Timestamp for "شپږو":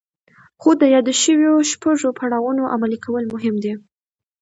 1.71-2.09